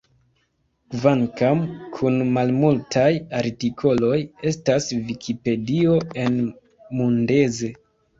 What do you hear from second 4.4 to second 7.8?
estas Vikipedio en Mundeze.